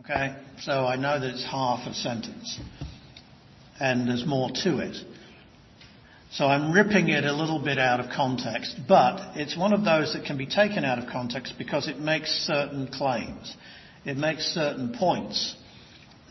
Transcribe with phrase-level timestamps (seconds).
[0.00, 0.34] Okay?
[0.60, 2.58] So I know that it's half a sentence.
[3.80, 4.96] And there's more to it.
[6.32, 10.14] So I'm ripping it a little bit out of context, but it's one of those
[10.14, 13.56] that can be taken out of context because it makes certain claims.
[14.04, 15.54] It makes certain points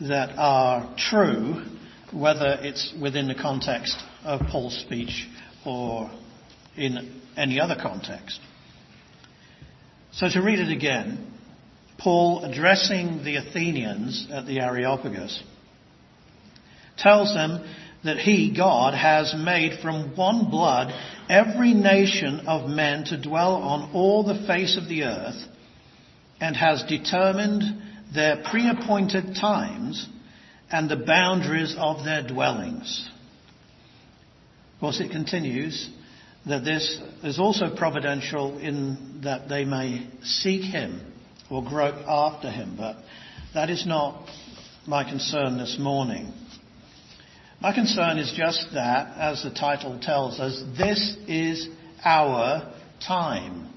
[0.02, 1.64] that are true,
[2.12, 5.26] whether it's within the context of Paul's speech
[5.64, 6.10] or
[6.76, 8.40] in any other context.
[10.12, 11.33] So to read it again,
[12.04, 15.42] Paul addressing the Athenians at the Areopagus
[16.98, 17.66] tells them
[18.04, 20.92] that he, God, has made from one blood
[21.30, 25.42] every nation of men to dwell on all the face of the earth
[26.42, 27.62] and has determined
[28.14, 30.06] their pre-appointed times
[30.70, 33.08] and the boundaries of their dwellings.
[34.74, 35.88] Of course, it continues
[36.44, 41.13] that this is also providential in that they may seek him
[41.50, 42.96] or grope after him, but
[43.54, 44.28] that is not
[44.86, 46.32] my concern this morning.
[47.60, 51.68] My concern is just that, as the title tells us, this is
[52.04, 52.72] our
[53.06, 53.68] time.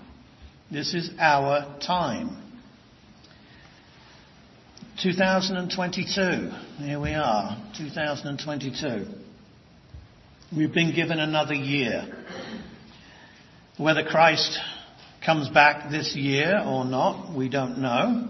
[0.72, 2.44] This is our time.
[5.02, 6.52] 2022.
[6.84, 9.06] Here we are, 2022.
[10.56, 12.08] We've been given another year.
[13.78, 14.59] Whether Christ
[15.28, 18.30] comes back this year or not, we don't know.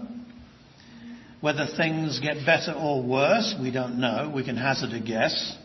[1.40, 4.32] Whether things get better or worse, we don't know.
[4.34, 5.56] We can hazard a guess.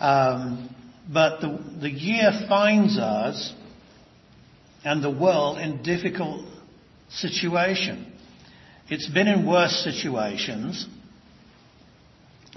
[0.00, 0.74] Um,
[1.08, 3.54] but the, the year finds us
[4.84, 6.44] and the world in difficult
[7.10, 8.12] situation.
[8.88, 10.88] It's been in worse situations,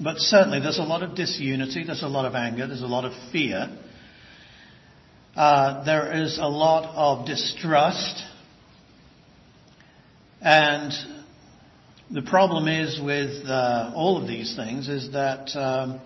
[0.03, 3.05] but certainly there's a lot of disunity, there's a lot of anger, there's a lot
[3.05, 3.69] of fear.
[5.35, 8.23] Uh, there is a lot of distrust.
[10.39, 10.93] And
[12.09, 15.99] the problem is with uh, all of these things is that um,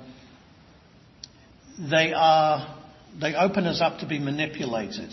[1.92, 2.76] they are
[3.22, 5.12] they open us up to be manipulated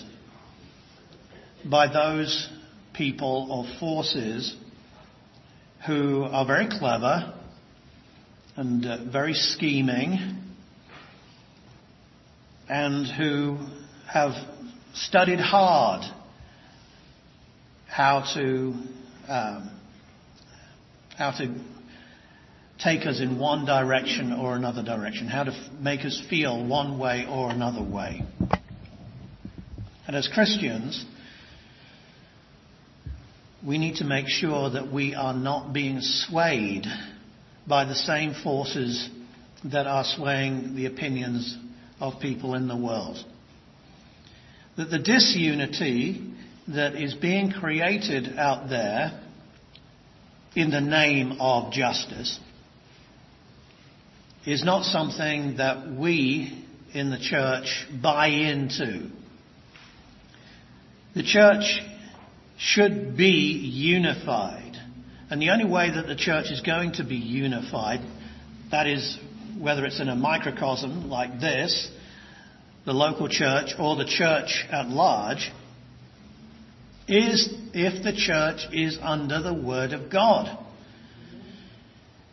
[1.68, 2.48] by those
[2.94, 4.56] people or forces
[5.86, 7.34] who are very clever
[8.56, 10.38] and uh, very scheming
[12.68, 13.58] and who
[14.12, 14.32] have
[14.94, 16.02] studied hard
[17.88, 18.74] how to
[19.28, 19.70] um,
[21.16, 21.54] how to
[22.78, 26.98] take us in one direction or another direction, how to f- make us feel one
[26.98, 28.22] way or another way.
[30.06, 31.04] And as Christians,
[33.66, 36.84] we need to make sure that we are not being swayed
[37.66, 39.08] by the same forces
[39.64, 41.56] that are swaying the opinions
[41.98, 43.24] of people in the world.
[44.76, 46.32] That the disunity
[46.68, 49.20] that is being created out there
[50.54, 52.38] in the name of justice
[54.44, 59.10] is not something that we in the church buy into.
[61.14, 61.80] The church
[62.58, 64.76] should be unified.
[65.28, 68.00] And the only way that the church is going to be unified,
[68.70, 69.18] that is,
[69.58, 71.90] whether it's in a microcosm like this,
[72.86, 75.50] the local church, or the church at large,
[77.08, 80.56] is if the church is under the Word of God.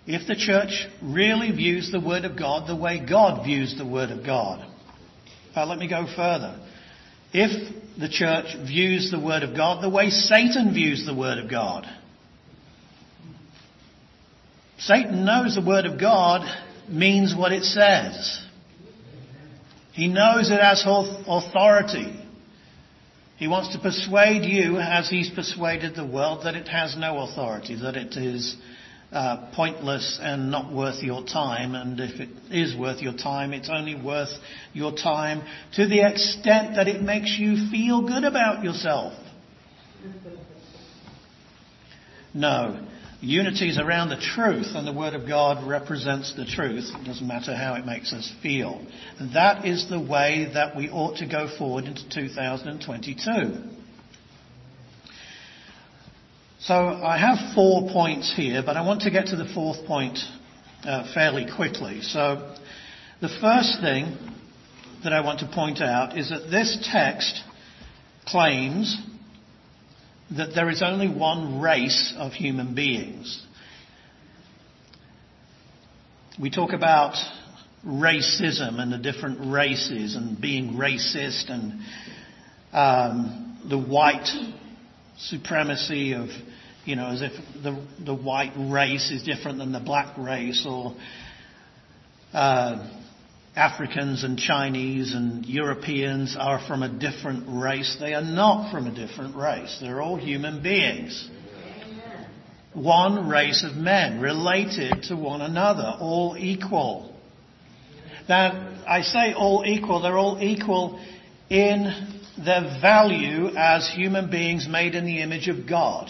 [0.06, 4.12] If the church really views the Word of God the way God views the Word
[4.12, 4.66] of God.
[5.56, 6.60] Now let me go further.
[7.32, 11.50] If the church views the Word of God the way Satan views the Word of
[11.50, 11.86] God.
[14.78, 16.42] Satan knows the Word of God
[16.90, 18.44] means what it says.
[19.94, 22.20] He knows it has authority.
[23.38, 27.76] He wants to persuade you, as he's persuaded the world, that it has no authority,
[27.82, 28.56] that it is
[29.12, 31.76] uh, pointless and not worth your time.
[31.76, 34.30] And if it is worth your time, it's only worth
[34.74, 35.44] your time
[35.74, 39.14] to the extent that it makes you feel good about yourself.
[42.34, 42.88] No.
[43.24, 46.92] Unity is around the truth, and the Word of God represents the truth.
[46.94, 48.86] It doesn't matter how it makes us feel.
[49.18, 53.64] And that is the way that we ought to go forward into 2022.
[56.60, 60.20] So I have four points here, but I want to get to the fourth point
[60.84, 62.02] uh, fairly quickly.
[62.02, 62.58] So
[63.22, 64.18] the first thing
[65.06, 67.42] that I want to point out is that this text
[68.26, 69.02] claims
[70.32, 73.46] that there is only one race of human beings.
[76.40, 77.16] We talk about
[77.86, 81.82] racism and the different races and being racist and
[82.72, 84.28] um, the white
[85.18, 86.30] supremacy of
[86.86, 87.32] you know, as if
[87.64, 90.96] the, the white race is different than the black race or
[92.34, 93.03] uh,
[93.56, 97.98] Africans and Chinese and Europeans are from a different race.
[98.00, 99.78] They are not from a different race.
[99.80, 101.30] They're all human beings.
[102.74, 107.14] One race of men related to one another, all equal.
[108.28, 111.00] Now, I say all equal, they're all equal
[111.52, 111.84] in
[112.44, 116.10] their value as human beings made in the image of God.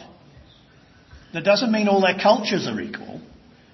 [1.34, 3.20] That doesn't mean all their cultures are equal.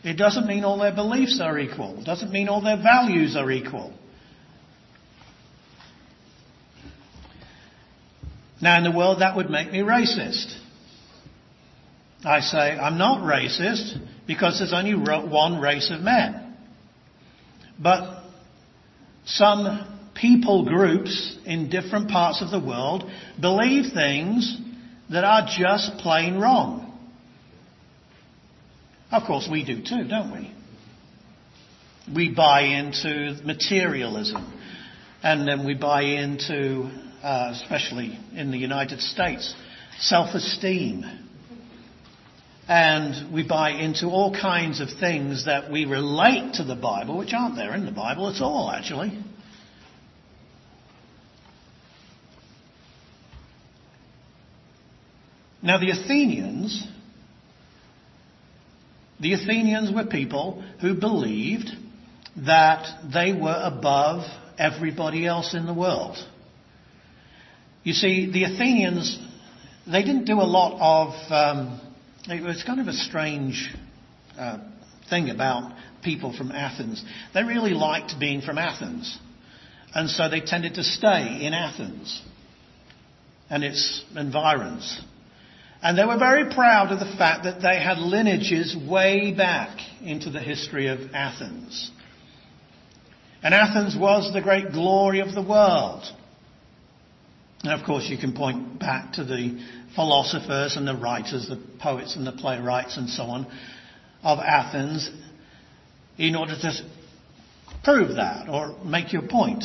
[0.04, 2.00] It doesn't mean all their beliefs are equal.
[2.00, 3.94] It doesn't mean all their values are equal.
[8.62, 10.58] Now in the world that would make me racist.
[12.24, 13.98] I say I'm not racist
[14.28, 16.58] because there's only one race of men.
[17.82, 18.24] But
[19.26, 23.10] some people groups in different parts of the world
[23.40, 24.58] believe things
[25.10, 26.89] that are just plain wrong.
[29.12, 30.54] Of course, we do too, don't we?
[32.14, 34.54] We buy into materialism,
[35.24, 36.90] and then we buy into,
[37.24, 39.56] uh, especially in the United States,
[40.00, 41.06] self-esteem.
[42.68, 47.34] And we buy into all kinds of things that we relate to the Bible, which
[47.34, 49.18] aren't there in the Bible at all, actually.
[55.64, 56.88] Now, the Athenians
[59.20, 61.70] the Athenians were people who believed
[62.46, 64.24] that they were above
[64.58, 66.18] everybody else in the world.
[67.84, 69.20] You see, the Athenians,
[69.90, 71.82] they didn't do a lot of, um,
[72.28, 73.74] it was kind of a strange
[74.38, 74.60] uh,
[75.10, 75.74] thing about
[76.04, 77.04] people from Athens.
[77.34, 79.18] They really liked being from Athens.
[79.94, 82.22] And so they tended to stay in Athens
[83.50, 85.02] and its environs.
[85.82, 90.30] And they were very proud of the fact that they had lineages way back into
[90.30, 91.92] the history of Athens.
[93.42, 96.04] And Athens was the great glory of the world.
[97.64, 99.64] And of course you can point back to the
[99.96, 103.48] philosophers and the writers, the poets and the playwrights and so on
[104.22, 105.10] of Athens
[106.18, 106.74] in order to
[107.84, 109.64] prove that or make your point.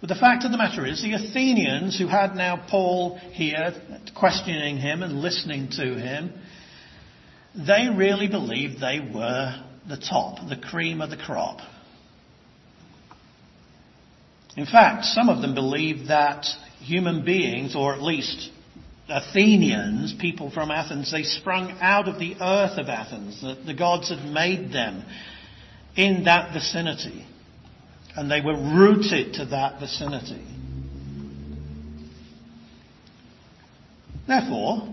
[0.00, 3.74] But the fact of the matter is, the Athenians, who had now Paul here
[4.14, 6.32] questioning him and listening to him,
[7.54, 11.60] they really believed they were the top, the cream of the crop.
[14.56, 16.46] In fact, some of them believed that
[16.80, 18.50] human beings, or at least
[19.08, 24.08] Athenians, people from Athens, they sprung out of the earth of Athens, that the gods
[24.08, 25.04] had made them
[25.94, 27.26] in that vicinity
[28.16, 30.44] and they were rooted to that vicinity.
[34.26, 34.88] Therefore,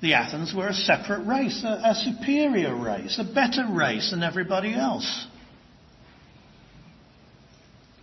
[0.00, 4.74] the Athens were a separate race, a, a, superior race, a better race than everybody
[4.74, 5.26] else.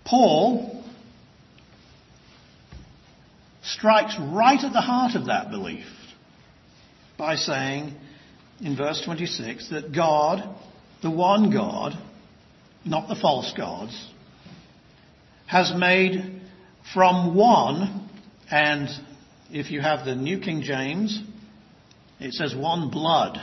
[0.06, 0.84] Paul
[3.64, 5.86] strikes right at the heart of that belief
[7.18, 7.94] by saying
[8.60, 10.44] in verse 26 that God,
[11.02, 11.94] the one God,
[12.84, 13.96] not the false gods,
[15.52, 16.42] has made
[16.94, 18.10] from one,
[18.50, 18.88] and
[19.52, 21.22] if you have the New King James,
[22.22, 23.38] it says one blood.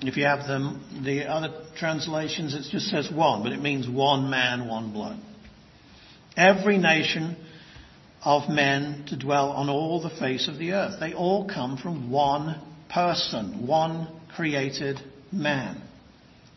[0.00, 4.30] If you have the, the other translations, it just says one, but it means one
[4.30, 5.20] man, one blood.
[6.34, 7.36] Every nation
[8.24, 10.98] of men to dwell on all the face of the earth.
[10.98, 14.98] They all come from one person, one created
[15.30, 15.81] man.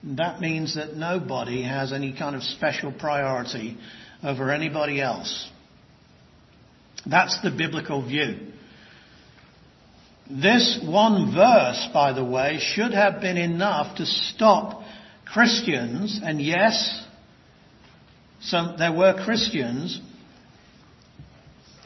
[0.05, 3.77] That means that nobody has any kind of special priority
[4.23, 5.49] over anybody else.
[7.05, 8.51] That's the biblical view.
[10.29, 14.83] This one verse, by the way, should have been enough to stop
[15.25, 17.03] Christians, and yes,
[18.41, 19.99] some, there were Christians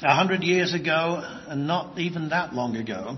[0.02, 3.18] a hundred years ago, and not even that long ago,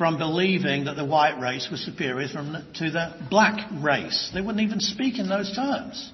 [0.00, 4.30] from believing that the white race was superior from, to the black race.
[4.32, 6.10] They wouldn't even speak in those terms.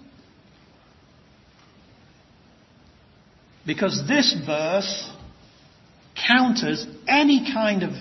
[3.64, 5.08] Because this verse
[6.16, 7.92] counters any kind of,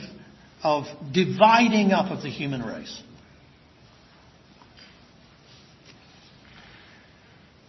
[0.63, 2.99] of dividing up of the human race.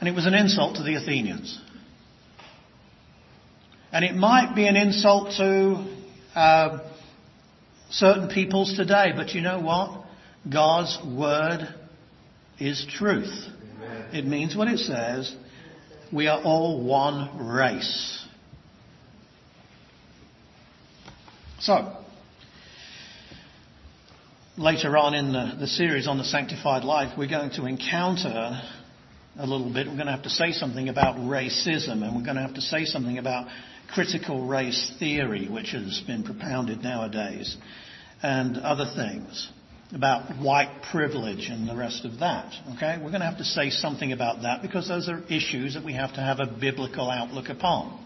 [0.01, 1.61] And it was an insult to the Athenians.
[3.93, 5.99] And it might be an insult to
[6.35, 6.79] uh,
[7.91, 9.13] certain peoples today.
[9.15, 10.05] But you know what?
[10.51, 11.69] God's word
[12.59, 13.33] is truth.
[13.77, 14.15] Amen.
[14.15, 15.35] It means what it says.
[16.13, 18.25] We are all one race.
[21.59, 21.97] So,
[24.57, 28.63] later on in the, the series on the sanctified life, we're going to encounter
[29.39, 29.87] a little bit.
[29.87, 32.61] We're going to have to say something about racism, and we're going to have to
[32.61, 33.49] say something about
[33.93, 37.57] critical race theory, which has been propounded nowadays,
[38.23, 39.51] and other things
[39.93, 42.53] about white privilege and the rest of that.
[42.75, 42.97] Okay?
[42.97, 45.95] We're going to have to say something about that because those are issues that we
[45.95, 48.05] have to have a biblical outlook upon.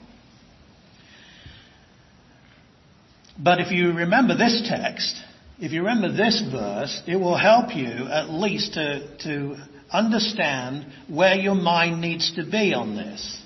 [3.42, 5.16] But if you remember this text,
[5.58, 9.56] if you remember this verse, it will help you at least to, to
[9.90, 13.39] understand where your mind needs to be on this.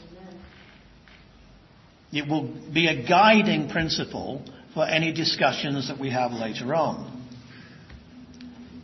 [2.14, 4.42] It will be a guiding principle
[4.72, 7.10] for any discussions that we have later on.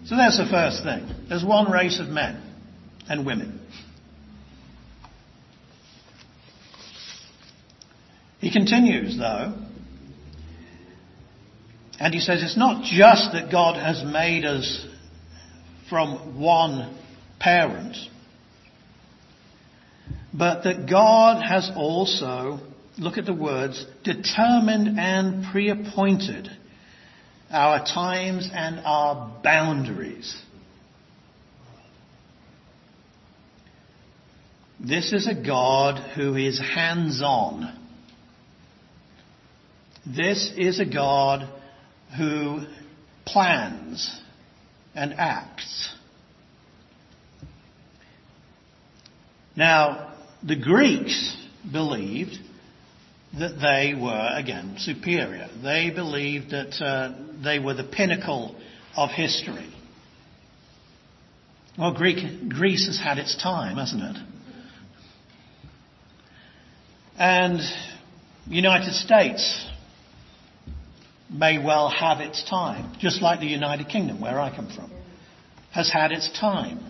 [0.06, 1.08] So that's the first thing.
[1.28, 2.42] There's one race of men
[3.08, 3.60] and women.
[8.40, 9.54] He continues, though,
[12.00, 14.86] and he says it's not just that God has made us
[15.88, 16.98] from one
[17.38, 17.96] parent,
[20.32, 22.60] but that God has also,
[22.98, 26.48] look at the words, determined and pre-appointed
[27.50, 30.40] our times and our boundaries.
[34.78, 37.76] This is a God who is hands on.
[40.06, 41.46] This is a God
[42.16, 42.60] who
[43.26, 44.18] plans
[44.94, 45.94] and acts.
[49.54, 51.36] Now, the Greeks
[51.70, 52.38] believed
[53.38, 55.48] that they were, again, superior.
[55.62, 58.56] They believed that uh, they were the pinnacle
[58.96, 59.72] of history.
[61.78, 64.16] Well, Greek, Greece has had its time, hasn't it?
[67.16, 67.60] And
[68.48, 69.66] United States
[71.30, 74.90] may well have its time, just like the United Kingdom, where I come from,
[75.70, 76.80] has had its time.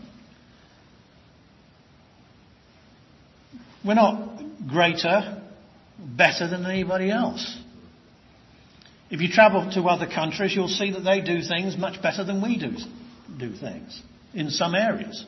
[3.84, 5.39] We're not greater,
[6.00, 7.58] better than anybody else.
[9.10, 12.40] If you travel to other countries, you'll see that they do things much better than
[12.40, 12.76] we do,
[13.38, 14.00] do things
[14.34, 15.26] in some areas.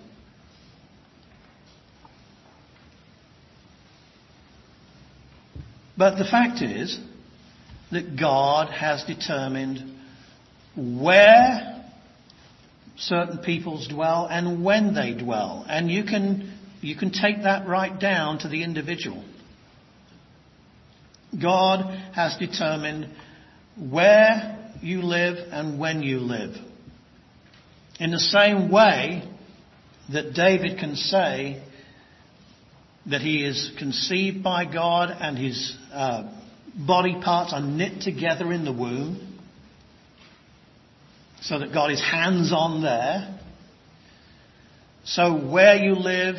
[5.96, 6.98] But the fact is
[7.90, 9.98] that God has determined
[10.76, 11.84] where
[12.96, 15.66] certain peoples dwell and when they dwell.
[15.68, 19.22] And you can, you can take that right down to the individual.
[21.40, 23.08] God has determined
[23.78, 26.54] where you live and when you live.
[27.98, 29.22] In the same way
[30.12, 31.62] that David can say
[33.06, 36.30] that he is conceived by God and his uh,
[36.74, 39.28] body parts are knit together in the womb,
[41.40, 43.38] so that God is hands on there.
[45.04, 46.36] So where you live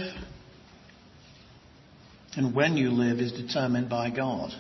[2.36, 4.54] and when you live is determined by God.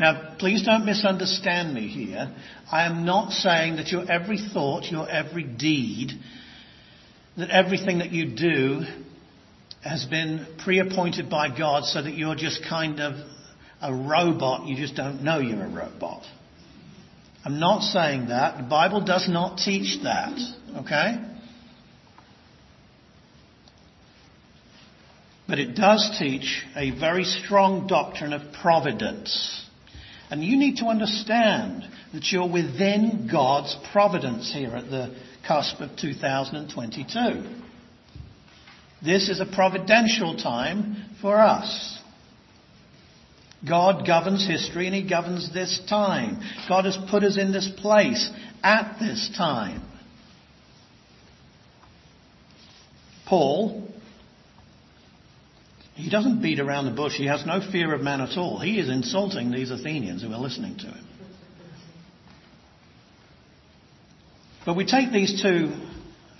[0.00, 2.34] Now, please don't misunderstand me here.
[2.72, 6.12] I am not saying that your every thought, your every deed,
[7.36, 8.80] that everything that you do
[9.84, 13.14] has been pre-appointed by God so that you're just kind of
[13.82, 16.22] a robot, you just don't know you're a robot.
[17.44, 18.56] I'm not saying that.
[18.56, 20.38] The Bible does not teach that.
[20.78, 21.22] Okay?
[25.46, 29.66] But it does teach a very strong doctrine of providence.
[30.30, 35.14] And you need to understand that you're within God's providence here at the
[35.46, 37.60] cusp of 2022.
[39.02, 41.98] This is a providential time for us.
[43.68, 46.40] God governs history and He governs this time.
[46.68, 48.30] God has put us in this place
[48.62, 49.82] at this time.
[53.26, 53.89] Paul
[56.00, 57.14] he doesn't beat around the bush.
[57.14, 58.58] He has no fear of man at all.
[58.58, 61.06] He is insulting these Athenians who are listening to him.
[64.64, 65.72] But we take these two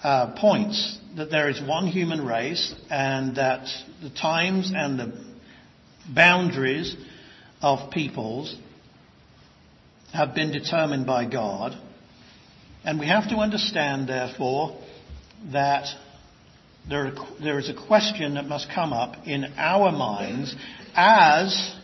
[0.02, 3.66] uh, points that there is one human race and that
[4.02, 5.24] the times and the
[6.14, 6.96] boundaries
[7.60, 8.56] of peoples
[10.12, 11.76] have been determined by God.
[12.84, 14.78] And we have to understand, therefore,
[15.52, 15.86] that
[16.88, 20.54] there is a question that must come up in our minds
[20.94, 21.74] as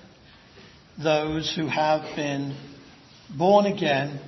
[1.03, 2.57] those who have been
[3.37, 4.21] born again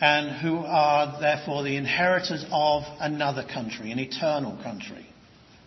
[0.00, 5.06] and who are therefore the inheritors of another country, an eternal country.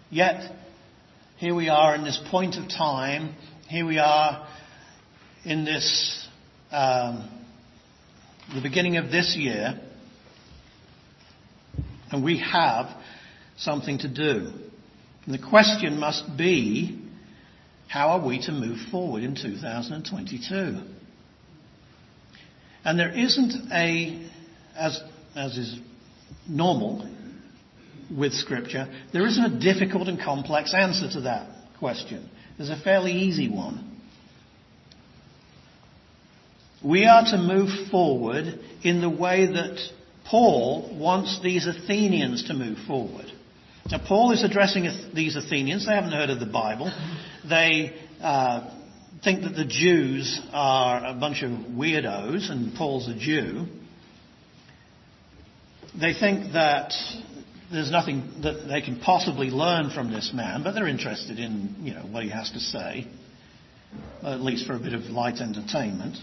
[0.10, 0.52] Yet,
[1.38, 3.36] here we are in this point of time,
[3.68, 4.48] here we are
[5.44, 6.28] in this,
[6.72, 7.30] um,
[8.54, 9.80] the beginning of this year,
[12.12, 12.88] and we have
[13.58, 14.52] something to do.
[15.26, 17.02] And the question must be,
[17.88, 20.82] how are we to move forward in 2022?
[22.84, 24.30] And there isn't a,
[24.76, 25.02] as,
[25.36, 25.80] as is
[26.48, 27.10] normal
[28.16, 32.30] with Scripture, there isn't a difficult and complex answer to that question.
[32.58, 33.92] There's a fairly easy one.
[36.84, 39.80] We are to move forward in the way that
[40.26, 43.26] Paul wants these Athenians to move forward.
[43.92, 45.86] Now, Paul is addressing these Athenians.
[45.86, 46.92] They haven't heard of the Bible.
[47.48, 48.74] They uh,
[49.24, 53.68] think that the Jews are a bunch of weirdos, and Paul's a Jew.
[55.94, 56.94] They think that
[57.72, 61.94] there's nothing that they can possibly learn from this man, but they're interested in, you
[61.94, 63.08] know, what he has to say,
[64.24, 66.18] at least for a bit of light entertainment.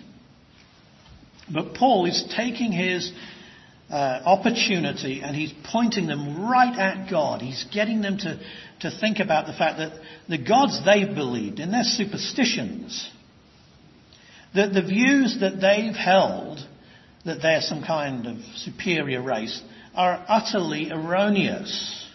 [1.48, 3.12] But Paul is taking his
[3.92, 7.42] uh, opportunity and he's pointing them right at God.
[7.42, 8.40] He's getting them to,
[8.80, 13.10] to think about the fact that the gods they've believed in their superstitions,
[14.54, 16.58] that the views that they've held
[17.26, 19.62] that they're some kind of superior race
[19.94, 22.08] are utterly erroneous.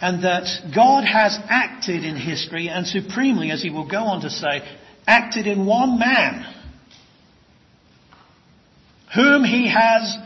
[0.00, 4.30] And that God has acted in history and supremely, as he will go on to
[4.30, 4.62] say,
[5.06, 6.55] acted in one man
[9.16, 10.16] whom he has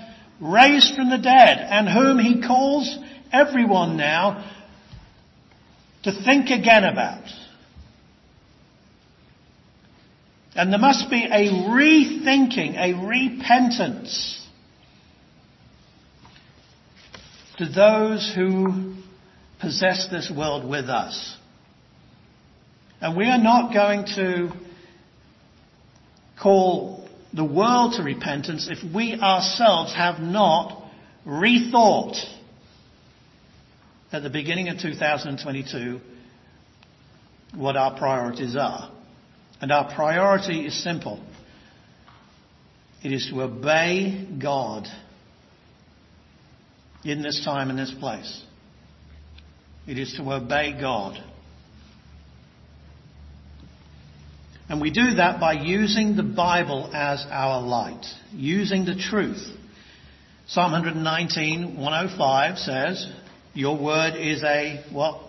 [0.41, 2.99] raised from the dead and whom he calls
[3.33, 4.51] everyone now
[6.03, 7.25] to think again about.
[10.55, 14.45] And there must be a rethinking, a repentance
[17.59, 18.95] to those who
[19.61, 21.37] possess this world with us.
[23.01, 24.51] And we are not going to
[26.43, 30.83] call the world to repentance if we ourselves have not
[31.27, 32.17] rethought
[34.13, 36.01] at the beginning of 2022
[37.55, 38.91] what our priorities are.
[39.61, 41.21] And our priority is simple.
[43.03, 44.87] It is to obey God
[47.05, 48.43] in this time and this place.
[49.87, 51.23] It is to obey God.
[54.71, 59.45] And we do that by using the Bible as our light, using the truth.
[60.47, 63.13] Psalm 119, 105 says,
[63.53, 65.23] Your word is a what?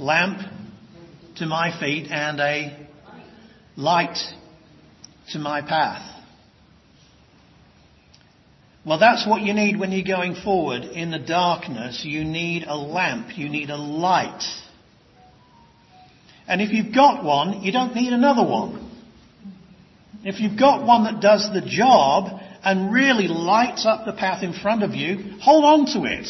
[0.00, 0.40] Lamp
[1.36, 2.84] to my feet and a
[3.76, 4.18] light
[5.28, 6.02] to my path.
[8.84, 12.02] Well, that's what you need when you're going forward in the darkness.
[12.04, 13.38] You need a lamp.
[13.38, 14.42] You need a light.
[16.50, 18.90] And if you've got one, you don't need another one.
[20.24, 24.52] If you've got one that does the job and really lights up the path in
[24.52, 26.26] front of you, hold on to it.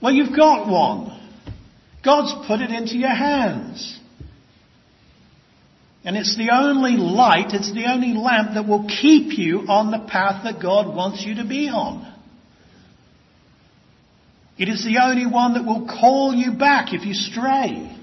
[0.00, 1.20] Well, you've got one.
[2.04, 3.98] God's put it into your hands.
[6.04, 10.06] And it's the only light, it's the only lamp that will keep you on the
[10.08, 12.06] path that God wants you to be on.
[14.58, 17.94] It is the only one that will call you back if you stray.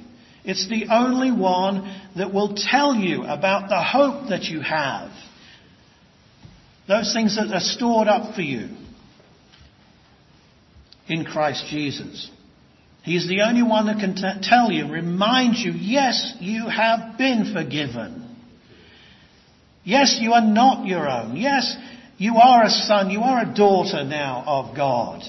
[0.46, 5.12] It's the only one that will tell you about the hope that you have.
[6.88, 8.70] Those things that are stored up for you
[11.08, 12.30] in Christ Jesus.
[13.04, 17.54] He's the only one that can t- tell you, remind you, yes, you have been
[17.54, 18.36] forgiven.
[19.84, 21.36] Yes, you are not your own.
[21.36, 21.76] Yes,
[22.18, 25.22] you are a son, you are a daughter now of God.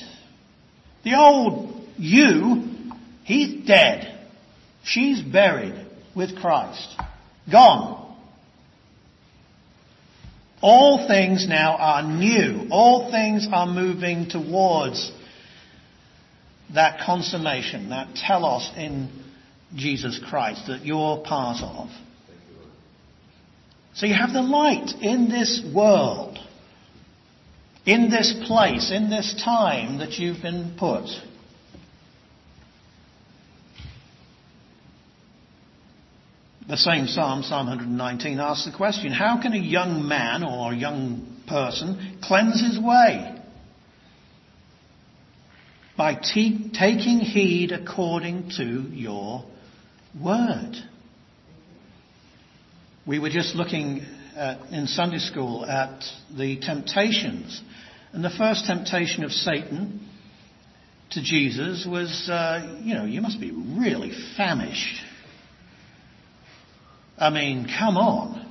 [1.07, 2.65] The old you,
[3.23, 4.27] he's dead.
[4.83, 7.01] She's buried with Christ.
[7.49, 8.17] Gone.
[10.61, 12.67] All things now are new.
[12.73, 15.13] All things are moving towards
[16.75, 19.09] that consummation, that telos in
[19.77, 21.89] Jesus Christ that you're part of.
[23.95, 26.41] So you have the light in this world
[27.87, 31.07] in this place, in this time that you've been put.
[36.69, 40.77] The same Psalm, Psalm 119, asks the question, how can a young man or a
[40.77, 43.41] young person cleanse his way?
[45.97, 49.45] By te- taking heed according to your
[50.21, 50.75] word.
[53.07, 54.05] We were just looking
[54.71, 56.05] in Sunday school at
[56.37, 57.61] the temptations
[58.13, 60.07] and the first temptation of Satan
[61.11, 65.03] to Jesus was, uh, you know, you must be really famished.
[67.19, 68.43] I mean, come on.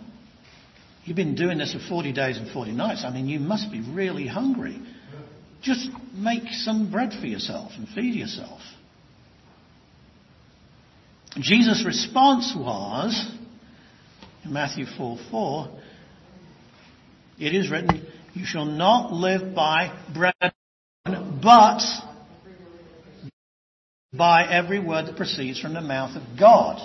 [1.04, 3.04] You've been doing this for 40 days and 40 nights.
[3.06, 4.82] I mean, you must be really hungry.
[5.62, 8.62] Just make some bread for yourself and feed yourself.
[11.40, 13.32] Jesus' response was,
[14.46, 15.70] in Matthew 4 4,
[17.40, 20.54] it is written, You shall not live by bread,
[21.04, 21.82] but
[24.14, 26.80] by every word that proceeds from the mouth of God.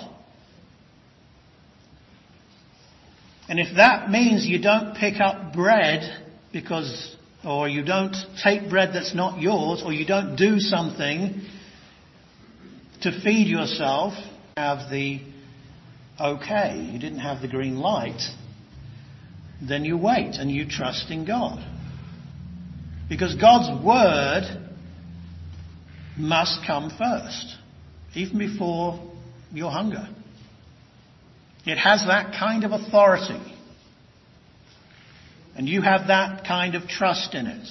[3.47, 8.91] And if that means you don't pick up bread because, or you don't take bread
[8.93, 11.41] that's not yours, or you don't do something
[13.01, 14.13] to feed yourself,
[14.55, 15.21] have the
[16.21, 18.21] okay, you didn't have the green light,
[19.61, 21.65] then you wait and you trust in God.
[23.09, 24.43] Because God's word
[26.17, 27.55] must come first,
[28.15, 29.11] even before
[29.53, 30.07] your hunger.
[31.65, 33.39] It has that kind of authority.
[35.55, 37.67] And you have that kind of trust in it.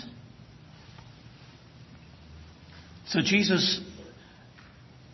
[3.06, 3.80] So Jesus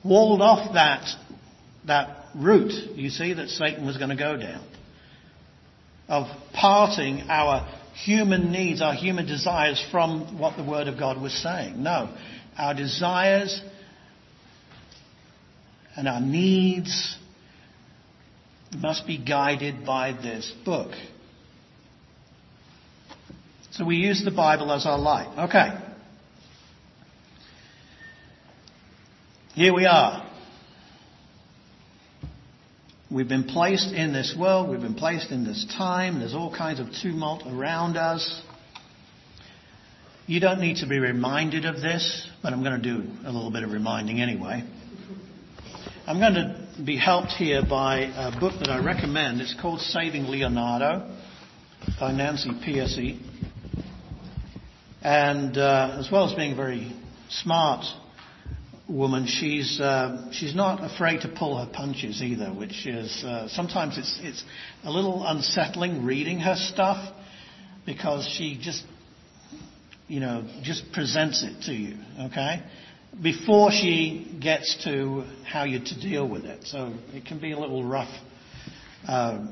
[0.04, 1.06] walled off that,
[1.86, 4.64] that route, you see, that Satan was going to go down.
[6.08, 11.32] Of parting our human needs, our human desires from what the Word of God was
[11.32, 11.82] saying.
[11.82, 12.14] No.
[12.56, 13.60] Our desires
[15.96, 17.16] and our needs
[18.76, 20.92] must be guided by this book.
[23.72, 25.46] So we use the Bible as our light.
[25.48, 25.78] Okay.
[29.54, 30.25] Here we are.
[33.08, 36.80] We've been placed in this world, we've been placed in this time, there's all kinds
[36.80, 38.42] of tumult around us.
[40.26, 43.52] You don't need to be reminded of this, but I'm going to do a little
[43.52, 44.64] bit of reminding anyway.
[46.04, 49.40] I'm going to be helped here by a book that I recommend.
[49.40, 51.08] It's called Saving Leonardo
[52.00, 53.20] by Nancy Pearcey.
[55.02, 56.92] And uh, as well as being very
[57.28, 57.84] smart
[58.88, 63.98] woman, she's uh, she's not afraid to pull her punches either, which is uh, sometimes
[63.98, 64.44] it's it's
[64.84, 67.14] a little unsettling reading her stuff
[67.84, 68.84] because she just
[70.08, 72.62] you know, just presents it to you, okay?
[73.20, 76.66] Before she gets to how you're to deal with it.
[76.66, 78.12] So it can be a little rough
[79.08, 79.46] uh,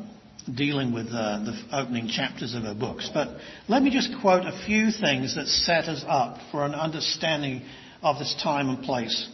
[0.53, 3.11] dealing with uh, the opening chapters of her books.
[3.13, 7.63] But let me just quote a few things that set us up for an understanding
[8.05, 9.29] of this time and place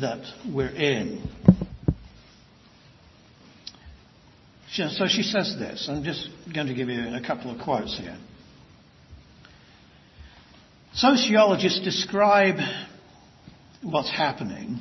[0.00, 1.26] that we're in.
[4.70, 5.88] So she says this.
[5.88, 8.18] I'm just going to give you a couple of quotes here.
[10.92, 12.56] Sociologists describe
[13.82, 14.80] what's happening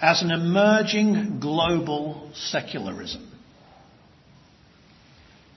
[0.00, 3.25] as an emerging global secularism.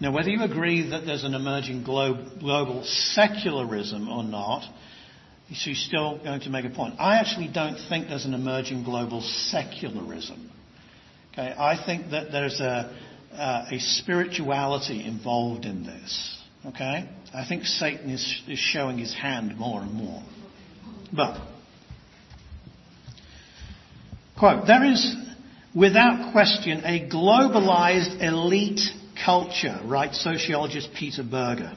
[0.01, 4.63] Now, whether you agree that there's an emerging global secularism or not,
[5.53, 6.95] she's still going to make a point.
[6.99, 10.51] I actually don't think there's an emerging global secularism.
[11.33, 12.95] Okay, I think that there's a,
[13.33, 16.37] uh, a spirituality involved in this.
[16.65, 17.09] Okay?
[17.33, 20.23] I think Satan is, is showing his hand more and more.
[21.13, 21.41] But,
[24.37, 25.15] quote, there is
[25.75, 28.81] without question a globalized elite
[29.23, 31.75] culture, writes sociologist Peter Berger.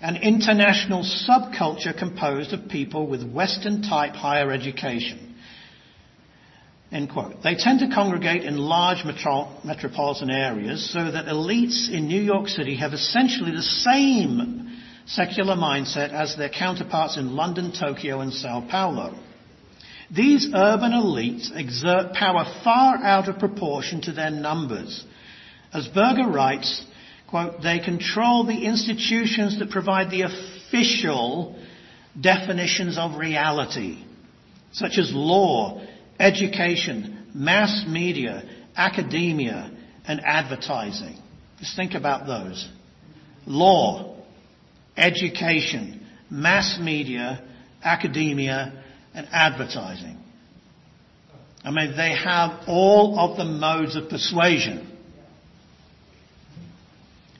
[0.00, 5.26] An international subculture composed of people with Western type higher education
[6.92, 7.42] End quote.
[7.42, 12.46] They tend to congregate in large metro- metropolitan areas so that elites in New York
[12.46, 18.66] City have essentially the same secular mindset as their counterparts in London, Tokyo, and Sao
[18.70, 19.18] Paulo.
[20.12, 25.04] These urban elites exert power far out of proportion to their numbers.
[25.72, 26.84] As Berger writes,
[27.28, 31.58] quote, they control the institutions that provide the official
[32.18, 34.02] definitions of reality,
[34.72, 35.84] such as law,
[36.18, 38.42] education, mass media,
[38.76, 39.70] academia,
[40.06, 41.16] and advertising.
[41.58, 42.68] Just think about those.
[43.46, 44.16] Law,
[44.96, 47.42] education, mass media,
[47.82, 48.82] academia,
[49.14, 50.18] and advertising.
[51.64, 54.95] I mean, they have all of the modes of persuasion.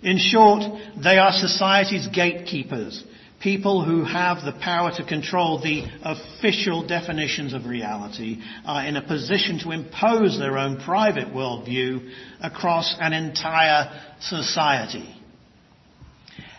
[0.07, 0.63] In short,
[0.97, 3.05] they are society's gatekeepers
[3.41, 9.07] people who have the power to control the official definitions of reality are in a
[9.07, 15.15] position to impose their own private worldview across an entire society.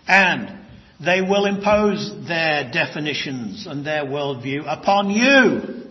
[0.08, 0.66] And
[1.00, 5.84] They will impose their definitions and their worldview upon you.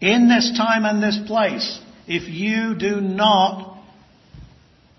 [0.00, 3.73] In this time and this place, if you do not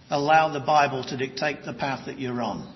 [0.09, 2.71] allow the Bible to dictate the path that you're on.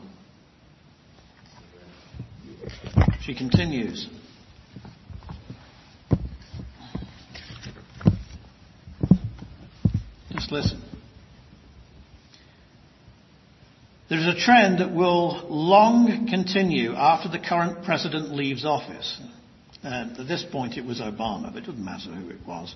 [3.21, 4.07] She continues.
[10.31, 10.81] Just listen.
[14.09, 19.21] There is a trend that will long continue after the current president leaves office.
[19.83, 22.73] Uh, at this point it was Obama, but it doesn't matter who it was.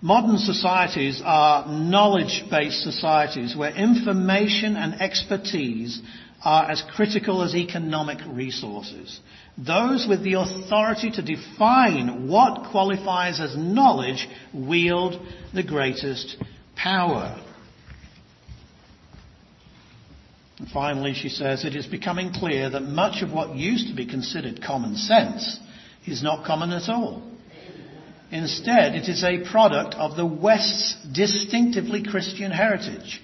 [0.00, 6.00] Modern societies are knowledge-based societies where information and expertise
[6.44, 9.20] are as critical as economic resources.
[9.56, 16.36] Those with the authority to define what qualifies as knowledge wield the greatest
[16.74, 17.40] power.
[20.58, 24.06] And finally, she says, it is becoming clear that much of what used to be
[24.06, 25.60] considered common sense
[26.06, 27.22] is not common at all.
[28.32, 33.20] Instead, it is a product of the West's distinctively Christian heritage.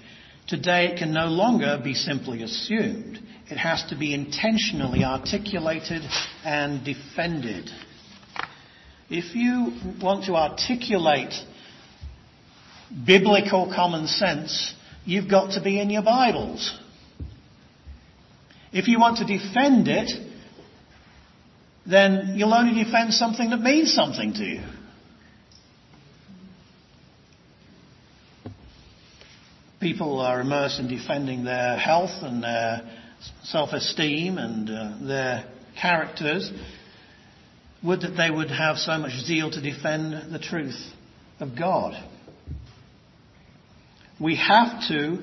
[0.47, 3.19] Today, it can no longer be simply assumed.
[3.49, 6.03] It has to be intentionally articulated
[6.45, 7.71] and defended.
[9.09, 11.33] If you want to articulate
[13.03, 16.79] biblical common sense, you've got to be in your Bibles.
[18.71, 20.11] If you want to defend it,
[21.87, 24.61] then you'll only defend something that means something to you.
[29.79, 32.81] People are immersed in defending their health and their
[33.43, 35.45] self-esteem and uh, their
[35.79, 36.51] characters.
[37.83, 40.77] Would that they would have so much zeal to defend the truth
[41.39, 41.93] of God.
[44.19, 45.19] We have to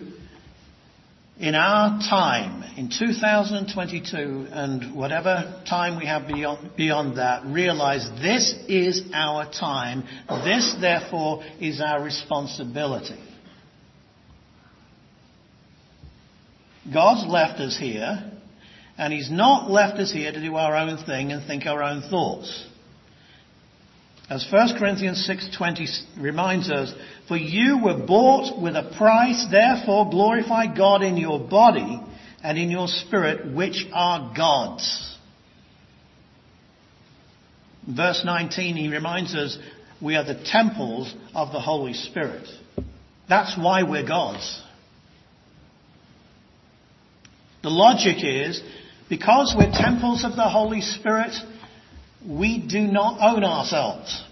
[1.38, 8.55] in our time, in 2022 and whatever time we have beyond, beyond that, realize this
[8.69, 10.05] is our time.
[10.45, 13.19] This, therefore, is our responsibility.
[16.92, 18.33] God's left us here,
[18.99, 22.03] and He's not left us here to do our own thing and think our own
[22.03, 22.66] thoughts.
[24.29, 26.92] As 1 Corinthians 6:20 reminds us,
[27.29, 32.01] for you were bought with a price, therefore glorify God in your body
[32.42, 35.16] and in your spirit, which are God's.
[37.88, 39.59] Verse 19, he reminds us,
[40.01, 42.49] we are the temples of the Holy Spirit.
[43.29, 44.62] That's why we're God's.
[47.66, 48.62] The logic is,
[49.09, 51.33] because we're temples of the Holy Spirit,
[52.24, 54.22] we do not own ourselves.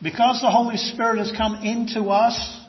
[0.00, 2.64] Because the Holy Spirit has come into us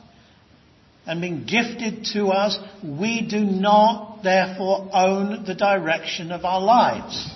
[1.06, 7.30] and been gifted to us, we do not therefore own the direction of our lives.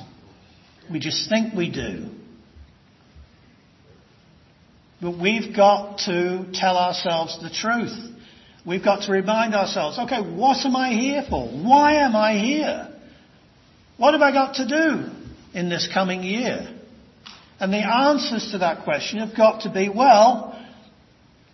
[0.90, 2.08] We just think we do.
[5.00, 7.96] But we've got to tell ourselves the truth.
[8.68, 11.48] We've got to remind ourselves, okay, what am I here for?
[11.48, 12.94] Why am I here?
[13.96, 15.18] What have I got to do?
[15.54, 16.68] in this coming year?
[17.60, 20.54] And the answers to that question have got to be, well,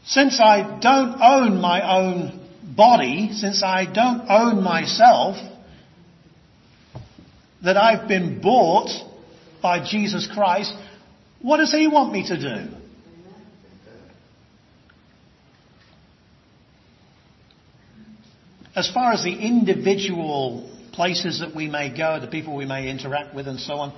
[0.04, 2.40] since I don't own my own
[2.76, 5.36] body, since I don't own myself,
[7.62, 8.90] that I've been bought
[9.62, 10.74] by Jesus Christ,
[11.40, 12.74] what does He want me to do?
[18.76, 23.34] As far as the individual places that we may go, the people we may interact
[23.34, 23.92] with, and so on.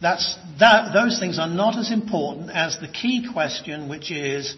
[0.00, 4.54] That, those things are not as important as the key question, which is,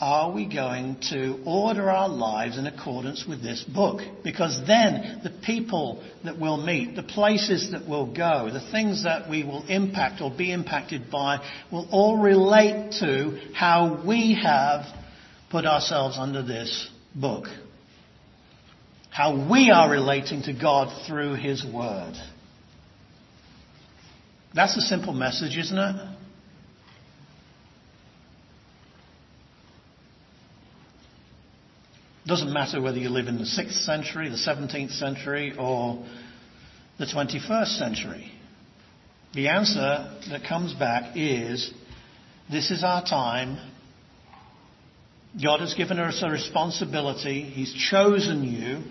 [0.00, 4.00] are we going to order our lives in accordance with this book?
[4.24, 9.30] Because then the people that we'll meet, the places that we'll go, the things that
[9.30, 11.38] we will impact or be impacted by
[11.70, 14.84] will all relate to how we have
[15.54, 17.46] put ourselves under this book
[19.08, 22.14] how we are relating to God through His Word.
[24.52, 26.16] That's a simple message, isn't it?
[32.26, 36.04] Doesn't matter whether you live in the 6th century, the 17th century, or
[36.98, 38.32] the 21st century.
[39.34, 41.72] The answer that comes back is
[42.50, 43.70] this is our time.
[45.42, 47.42] God has given us a responsibility.
[47.42, 48.82] He's chosen you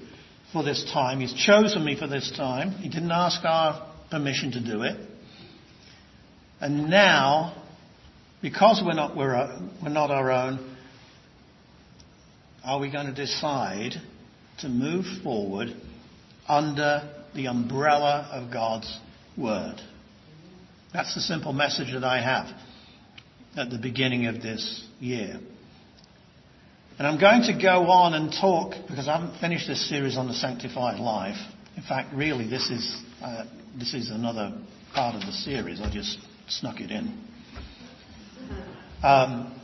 [0.52, 1.20] for this time.
[1.22, 2.72] He's chosen me for this time.
[2.72, 4.98] He didn't ask our permission to do it.
[6.60, 7.64] And now,
[8.42, 10.76] because we're not, we're, we're not our own,
[12.64, 13.94] are we going to decide
[14.60, 15.70] to move forward
[16.48, 18.98] under the umbrella of God's
[19.38, 19.82] Word?
[20.94, 22.48] That's the simple message that I have
[23.58, 25.40] at the beginning of this year.
[27.00, 30.28] And I'm going to go on and talk, because I haven't finished this series on
[30.28, 31.38] the sanctified life.
[31.76, 33.46] In fact, really, this is, uh,
[33.78, 34.54] this is another
[34.94, 35.82] part of the series.
[35.82, 37.20] I just snuck it in.
[39.02, 39.60] Um,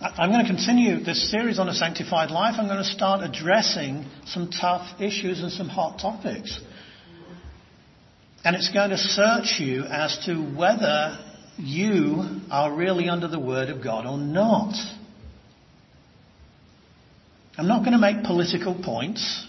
[0.00, 2.54] I'm going to continue this series on a sanctified life.
[2.58, 6.60] I'm going to start addressing some tough issues and some hot topics.
[8.42, 11.18] And it's going to search you as to whether
[11.58, 14.74] you are really under the Word of God or not.
[17.56, 19.46] I'm not going to make political points,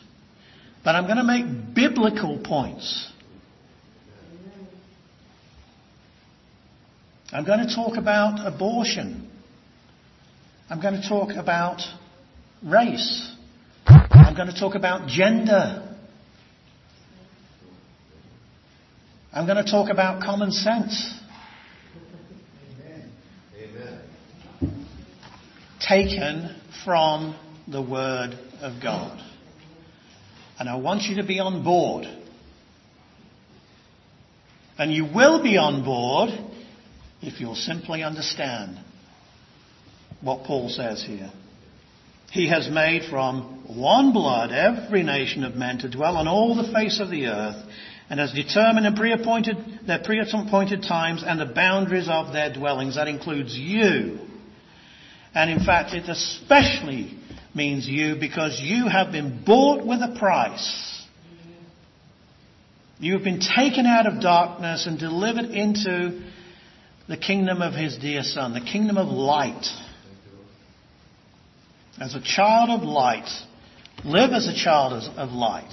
[0.83, 3.11] but I'm going to make biblical points.
[7.31, 9.29] I'm going to talk about abortion.
[10.69, 11.81] I'm going to talk about
[12.63, 13.31] race.
[13.87, 15.97] I'm going to talk about gender.
[19.33, 21.19] I'm going to talk about common sense.
[23.59, 23.99] Amen.
[25.81, 27.35] Taken from
[27.67, 29.21] the Word of God.
[30.59, 32.05] And I want you to be on board.
[34.77, 36.29] And you will be on board
[37.21, 38.77] if you'll simply understand
[40.21, 41.31] what Paul says here.
[42.31, 46.71] He has made from one blood every nation of men to dwell on all the
[46.73, 47.65] face of the earth
[48.09, 52.95] and has determined and pre-appointed their pre-appointed times and the boundaries of their dwellings.
[52.95, 54.19] That includes you.
[55.33, 57.17] And in fact, it especially
[57.55, 61.03] means you because you have been bought with a price.
[62.99, 66.21] You have been taken out of darkness and delivered into
[67.07, 69.65] the kingdom of his dear son, the kingdom of light.
[71.99, 73.29] As a child of light,
[74.03, 75.71] live as a child of light.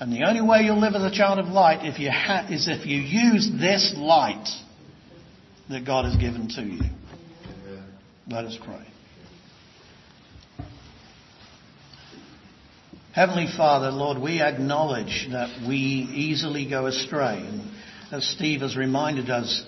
[0.00, 2.68] And the only way you'll live as a child of light if you ha- is
[2.68, 4.48] if you use this light
[5.70, 6.82] that God has given to you.
[8.28, 8.93] Let us pray.
[13.14, 17.36] Heavenly Father, Lord, we acknowledge that we easily go astray.
[17.46, 17.70] And
[18.10, 19.64] as Steve has reminded us,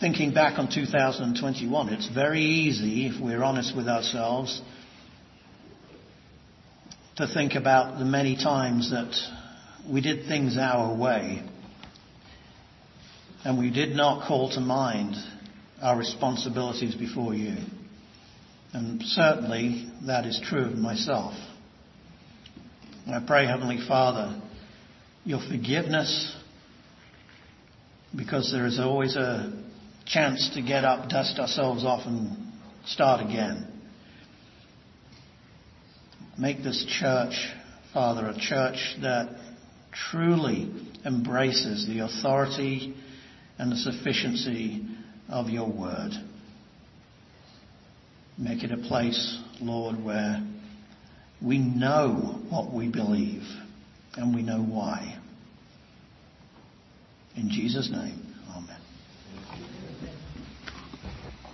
[0.00, 4.62] thinking back on 2021, it's very easy, if we're honest with ourselves,
[7.16, 9.14] to think about the many times that
[9.86, 11.42] we did things our way
[13.44, 15.16] and we did not call to mind
[15.82, 17.58] our responsibilities before you.
[18.72, 21.34] And certainly that is true of myself.
[23.08, 24.40] I pray, Heavenly Father,
[25.24, 26.36] your forgiveness,
[28.16, 29.52] because there is always a
[30.06, 32.36] chance to get up, dust ourselves off, and
[32.86, 33.66] start again.
[36.38, 37.34] Make this church,
[37.92, 39.36] Father, a church that
[39.92, 40.72] truly
[41.04, 42.94] embraces the authority
[43.58, 44.86] and the sufficiency
[45.28, 46.12] of your word.
[48.40, 50.42] Make it a place, Lord, where
[51.42, 53.42] we know what we believe
[54.16, 55.18] and we know why.
[57.36, 58.79] In Jesus' name, Amen.